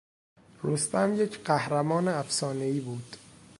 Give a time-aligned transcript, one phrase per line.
[0.63, 3.15] رستم یک قهرمان افسانهای بود.